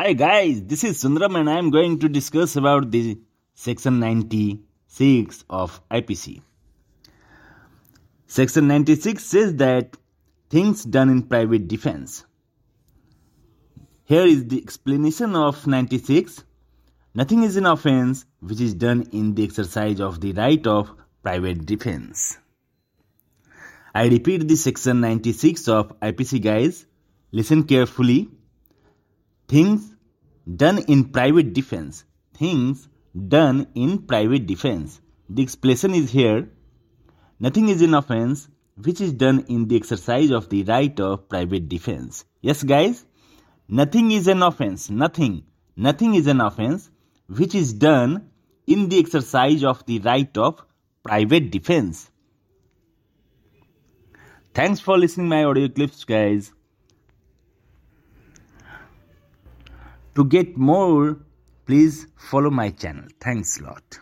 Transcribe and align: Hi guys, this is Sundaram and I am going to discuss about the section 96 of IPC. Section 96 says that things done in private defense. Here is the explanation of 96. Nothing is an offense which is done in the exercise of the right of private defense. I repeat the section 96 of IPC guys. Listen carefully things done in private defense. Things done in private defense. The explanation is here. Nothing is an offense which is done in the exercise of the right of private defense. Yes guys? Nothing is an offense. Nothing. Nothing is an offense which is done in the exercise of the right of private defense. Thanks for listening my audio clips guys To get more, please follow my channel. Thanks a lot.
Hi 0.00 0.12
guys, 0.12 0.62
this 0.62 0.84
is 0.84 1.02
Sundaram 1.02 1.36
and 1.40 1.50
I 1.50 1.58
am 1.58 1.70
going 1.70 1.98
to 1.98 2.08
discuss 2.08 2.54
about 2.54 2.92
the 2.92 3.18
section 3.56 3.98
96 3.98 5.44
of 5.50 5.80
IPC. 5.90 6.40
Section 8.28 8.68
96 8.68 9.24
says 9.24 9.56
that 9.56 9.96
things 10.50 10.84
done 10.84 11.10
in 11.10 11.24
private 11.24 11.66
defense. 11.66 12.24
Here 14.04 14.24
is 14.24 14.46
the 14.46 14.62
explanation 14.62 15.34
of 15.34 15.66
96. 15.66 16.44
Nothing 17.12 17.42
is 17.42 17.56
an 17.56 17.66
offense 17.66 18.24
which 18.38 18.60
is 18.60 18.74
done 18.74 19.08
in 19.10 19.34
the 19.34 19.42
exercise 19.42 20.00
of 20.00 20.20
the 20.20 20.32
right 20.32 20.64
of 20.64 20.94
private 21.24 21.66
defense. 21.66 22.38
I 23.92 24.06
repeat 24.06 24.46
the 24.46 24.54
section 24.54 25.00
96 25.00 25.66
of 25.66 25.98
IPC 25.98 26.40
guys. 26.40 26.86
Listen 27.32 27.64
carefully 27.64 28.30
things 29.48 29.94
done 30.56 30.78
in 30.78 31.06
private 31.06 31.52
defense. 31.54 32.04
Things 32.34 32.88
done 33.28 33.66
in 33.74 34.02
private 34.02 34.46
defense. 34.46 35.00
The 35.28 35.42
explanation 35.42 35.94
is 35.94 36.10
here. 36.10 36.48
Nothing 37.40 37.68
is 37.68 37.82
an 37.82 37.94
offense 37.94 38.48
which 38.76 39.00
is 39.00 39.12
done 39.12 39.44
in 39.48 39.66
the 39.66 39.76
exercise 39.76 40.30
of 40.30 40.48
the 40.48 40.62
right 40.64 40.98
of 41.00 41.28
private 41.28 41.68
defense. 41.68 42.24
Yes 42.40 42.62
guys? 42.62 43.04
Nothing 43.68 44.10
is 44.12 44.28
an 44.28 44.42
offense. 44.42 44.88
Nothing. 44.90 45.44
Nothing 45.76 46.14
is 46.14 46.26
an 46.26 46.40
offense 46.40 46.90
which 47.28 47.54
is 47.54 47.72
done 47.72 48.30
in 48.66 48.88
the 48.88 48.98
exercise 48.98 49.64
of 49.64 49.84
the 49.86 49.98
right 50.00 50.36
of 50.36 50.64
private 51.02 51.50
defense. 51.50 52.10
Thanks 54.54 54.80
for 54.80 54.98
listening 54.98 55.28
my 55.28 55.44
audio 55.44 55.68
clips 55.68 56.04
guys 56.04 56.52
To 60.18 60.24
get 60.24 60.56
more, 60.56 61.16
please 61.64 62.08
follow 62.16 62.50
my 62.50 62.70
channel. 62.70 63.04
Thanks 63.20 63.60
a 63.60 63.62
lot. 63.62 64.00